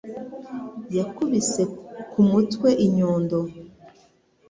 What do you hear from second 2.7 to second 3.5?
inyundo.